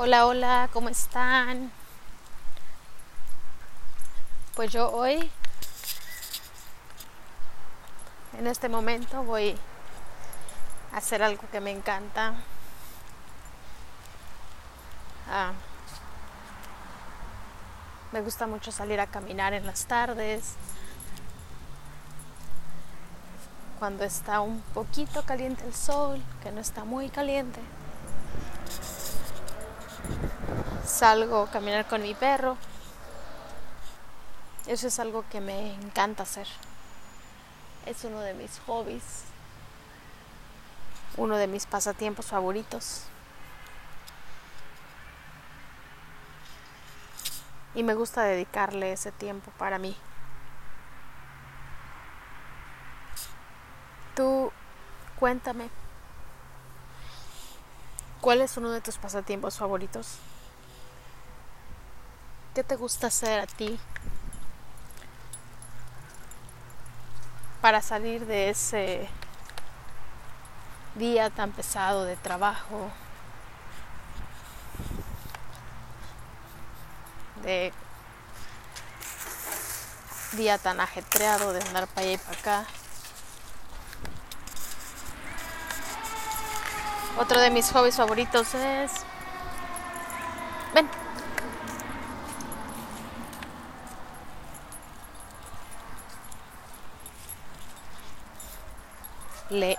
[0.00, 1.72] Hola, hola, ¿cómo están?
[4.54, 5.28] Pues yo hoy,
[8.38, 9.56] en este momento, voy
[10.92, 12.34] a hacer algo que me encanta.
[15.28, 15.50] Ah,
[18.12, 20.52] me gusta mucho salir a caminar en las tardes,
[23.80, 27.60] cuando está un poquito caliente el sol, que no está muy caliente.
[30.86, 32.56] Salgo a caminar con mi perro.
[34.66, 36.46] Eso es algo que me encanta hacer.
[37.86, 39.24] Es uno de mis hobbies,
[41.16, 43.04] uno de mis pasatiempos favoritos.
[47.74, 49.96] Y me gusta dedicarle ese tiempo para mí.
[54.14, 54.52] Tú
[55.18, 55.70] cuéntame,
[58.20, 60.18] ¿cuál es uno de tus pasatiempos favoritos?
[62.54, 63.78] ¿Qué te gusta hacer a ti
[67.60, 69.08] para salir de ese
[70.94, 72.90] día tan pesado de trabajo,
[77.42, 77.72] de
[80.32, 82.66] día tan ajetreado de andar para allá y para acá?
[87.18, 88.92] Otro de mis hobbies favoritos es...
[90.72, 90.88] Ven.
[99.50, 99.78] Leer.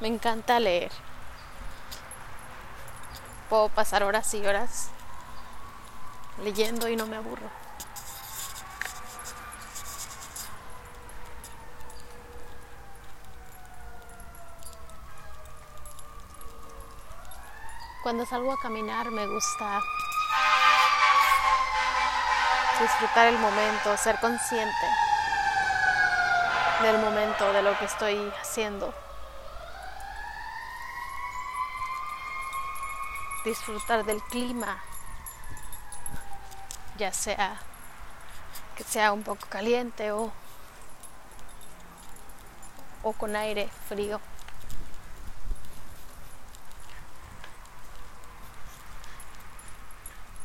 [0.00, 0.90] Me encanta leer.
[3.48, 4.90] Puedo pasar horas y horas
[6.42, 7.69] leyendo y no me aburro.
[18.02, 19.82] Cuando salgo a caminar me gusta
[22.80, 24.86] disfrutar el momento, ser consciente
[26.80, 28.94] del momento, de lo que estoy haciendo.
[33.44, 34.82] Disfrutar del clima,
[36.96, 37.60] ya sea
[38.76, 40.32] que sea un poco caliente o,
[43.02, 44.20] o con aire frío.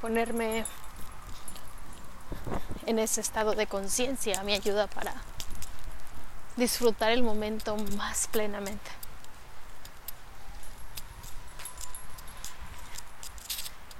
[0.00, 0.64] Ponerme
[2.86, 5.14] en ese estado de conciencia me ayuda para
[6.56, 8.90] disfrutar el momento más plenamente.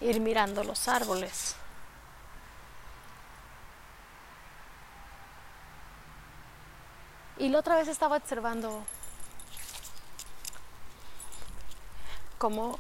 [0.00, 1.56] Ir mirando los árboles.
[7.36, 8.84] Y la otra vez estaba observando
[12.38, 12.78] cómo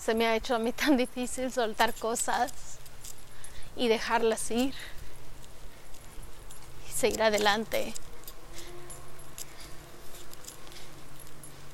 [0.00, 2.52] se me ha hecho a mí tan difícil soltar cosas
[3.76, 4.74] y dejarlas ir
[6.88, 7.94] y seguir adelante.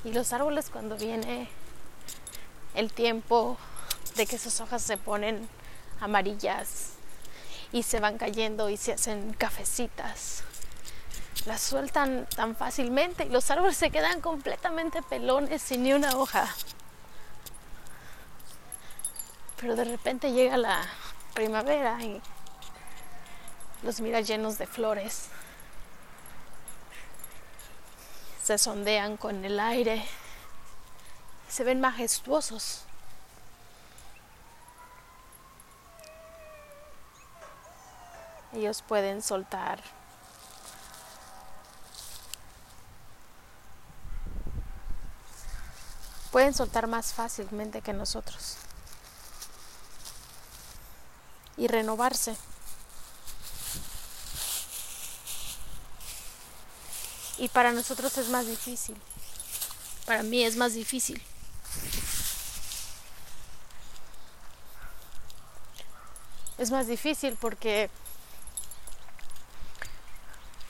[0.03, 1.49] Y los árboles cuando viene
[2.75, 3.57] el tiempo
[4.15, 5.47] de que sus hojas se ponen
[5.99, 6.91] amarillas
[7.71, 10.43] y se van cayendo y se hacen cafecitas,
[11.45, 16.47] las sueltan tan fácilmente y los árboles se quedan completamente pelones sin ni una hoja.
[19.59, 20.85] Pero de repente llega la
[21.33, 22.21] primavera y
[23.81, 25.29] los mira llenos de flores.
[28.43, 30.05] Se sondean con el aire.
[31.49, 32.83] Se ven majestuosos.
[38.53, 39.81] Ellos pueden soltar
[46.31, 48.57] pueden soltar más fácilmente que nosotros
[51.57, 52.35] y renovarse.
[57.39, 58.95] Y para nosotros es más difícil.
[60.05, 61.21] Para mí es más difícil.
[66.57, 67.89] Es más difícil porque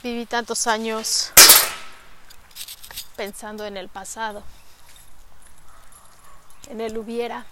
[0.04, 1.32] viví tantos años
[3.16, 4.44] pensando en el pasado,
[6.70, 7.46] en el hubiera.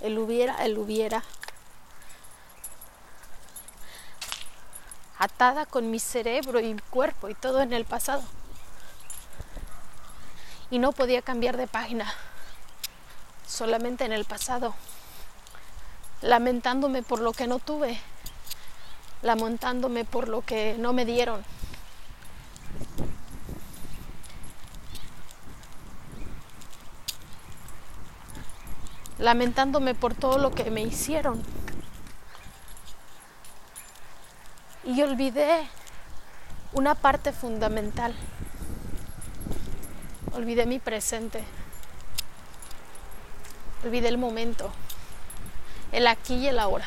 [0.00, 1.22] El hubiera, el hubiera.
[5.18, 8.22] Atada con mi cerebro y cuerpo y todo en el pasado.
[10.70, 12.12] Y no podía cambiar de página,
[13.46, 14.74] solamente en el pasado,
[16.20, 17.98] lamentándome por lo que no tuve,
[19.22, 21.44] lamentándome por lo que no me dieron.
[29.18, 31.42] Lamentándome por todo lo que me hicieron.
[34.84, 35.68] Y olvidé
[36.72, 38.14] una parte fundamental.
[40.32, 41.44] Olvidé mi presente.
[43.84, 44.70] Olvidé el momento.
[45.92, 46.86] El aquí y el ahora.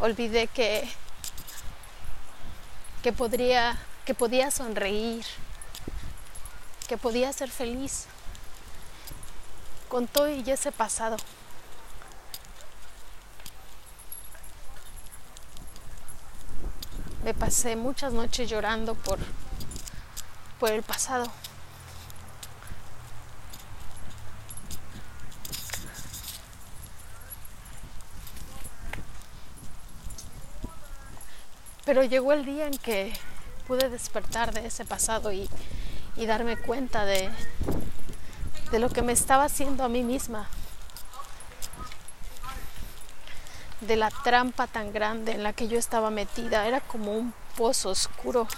[0.00, 0.88] Olvidé que
[3.02, 5.22] que podría que podía sonreír,
[6.88, 8.06] que podía ser feliz
[9.90, 11.18] con todo y ese pasado.
[17.22, 19.18] Me pasé muchas noches llorando por,
[20.58, 21.30] por el pasado.
[31.84, 33.12] Pero llegó el día en que
[33.68, 35.48] pude despertar de ese pasado y,
[36.16, 37.30] darme cuenta de,
[38.72, 40.48] de lo que me estaba haciendo a mí misma,
[43.82, 46.66] de la trampa tan grande en la que yo estaba metida.
[46.66, 48.48] Era como un pozo oscuro,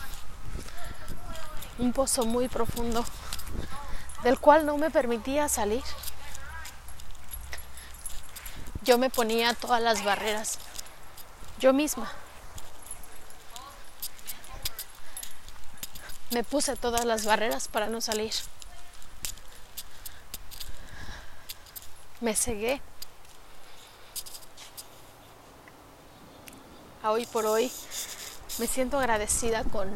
[1.79, 3.05] un pozo muy profundo,
[4.23, 5.83] del cual no me permitía salir.
[8.83, 10.59] Yo me ponía todas las barreras,
[11.59, 12.11] yo misma.
[16.31, 18.33] Me puse todas las barreras para no salir.
[22.21, 22.81] Me cegué.
[27.03, 27.73] A hoy por hoy
[28.59, 29.89] me siento agradecida con,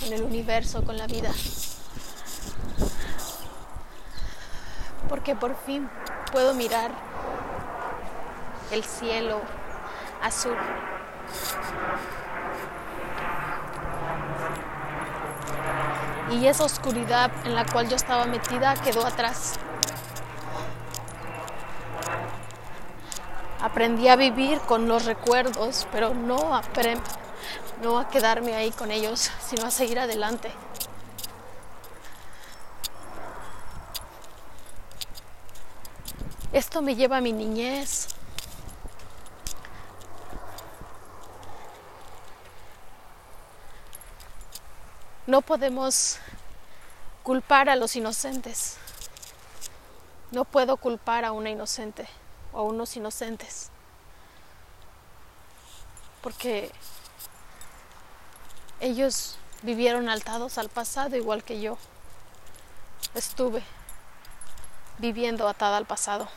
[0.00, 1.30] con el universo, con la vida.
[5.08, 5.88] Porque por fin
[6.32, 6.92] puedo mirar
[8.70, 9.40] el cielo
[10.22, 10.56] azul
[16.30, 19.54] y esa oscuridad en la cual yo estaba metida quedó atrás.
[23.60, 26.62] Aprendí a vivir con los recuerdos, pero no a,
[27.82, 30.50] no a quedarme ahí con ellos, sino a seguir adelante.
[36.52, 38.08] Esto me lleva a mi niñez.
[45.26, 46.18] No podemos
[47.22, 48.76] culpar a los inocentes.
[50.30, 52.08] No puedo culpar a una inocente
[52.52, 53.70] o a unos inocentes.
[56.22, 56.70] Porque
[58.80, 61.76] ellos vivieron atados al pasado igual que yo.
[63.14, 63.62] Estuve
[64.98, 66.28] viviendo atada al pasado.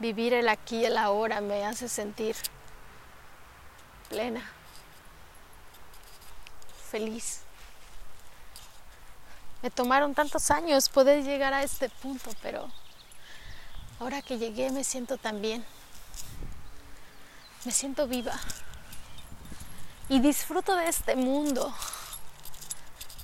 [0.00, 2.34] Vivir el aquí y el ahora me hace sentir
[4.08, 4.42] plena,
[6.90, 7.42] feliz.
[9.62, 12.68] Me tomaron tantos años poder llegar a este punto, pero
[14.00, 15.64] ahora que llegué me siento tan bien.
[17.64, 18.32] Me siento viva.
[20.08, 21.72] Y disfruto de este mundo.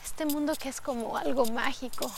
[0.04, 2.12] Este mundo que es como algo mágico.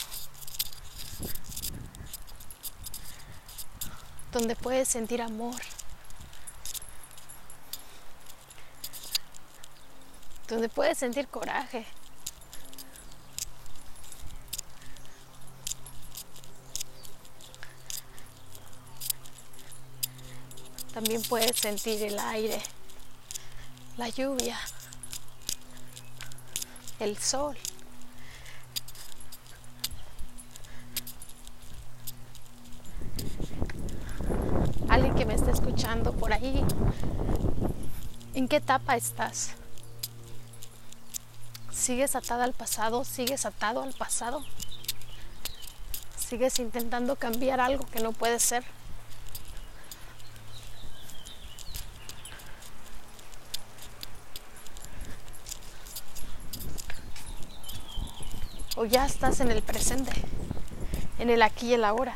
[4.33, 5.55] Donde puedes sentir amor,
[10.49, 11.87] donde puedes sentir coraje.
[20.93, 22.61] También puedes sentir el aire,
[23.97, 24.59] la lluvia,
[26.99, 27.57] el sol.
[35.89, 36.63] Por ahí,
[38.35, 39.53] ¿en qué etapa estás?
[41.73, 43.05] ¿Sigues atada al pasado?
[43.05, 44.45] ¿Sigues atado al pasado?
[46.19, 48.65] ¿Sigues intentando cambiar algo que no puede ser?
[58.77, 60.13] ¿O ya estás en el presente,
[61.19, 62.15] en el aquí y el ahora?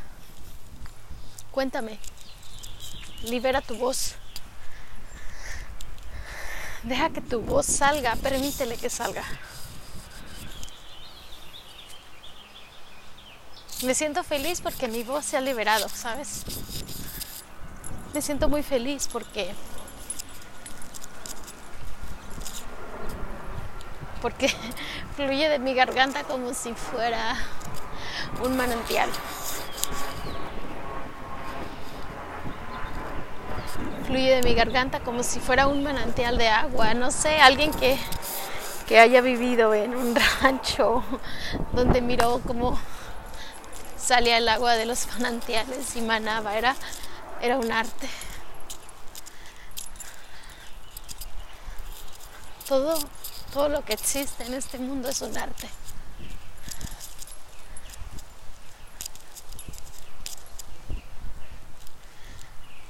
[1.53, 1.99] Cuéntame,
[3.25, 4.15] libera tu voz.
[6.83, 9.25] Deja que tu voz salga, permítele que salga.
[13.85, 16.45] Me siento feliz porque mi voz se ha liberado, ¿sabes?
[18.15, 19.55] Me siento muy feliz porque
[24.21, 24.55] porque
[25.17, 27.37] Fluye de mi garganta como si fuera
[28.43, 29.11] un manantial.
[34.13, 36.93] Fluye de mi garganta como si fuera un manantial de agua.
[36.93, 37.97] No sé, alguien que,
[38.87, 41.03] que haya vivido en un rancho
[41.73, 42.79] donde miró cómo
[43.97, 46.59] salía el agua de los manantiales y manaba.
[46.59, 46.77] Era,
[47.41, 48.07] era un arte.
[52.69, 52.99] Todo,
[53.55, 55.71] todo lo que existe en este mundo es un arte.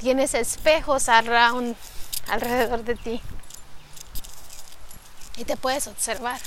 [0.02, 1.76] Tienes espejos around,
[2.26, 3.23] alrededor de ti
[5.37, 6.40] y te puedes observar.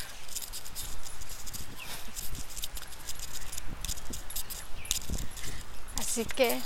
[5.97, 6.61] Así que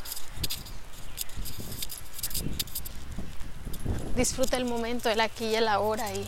[4.16, 6.28] disfruta el momento, el aquí y el ahora y,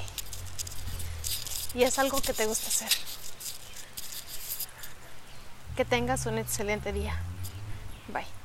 [1.74, 2.91] y es algo que te gusta hacer.
[5.75, 7.20] Que tengas un excelente día.
[8.08, 8.41] Bye.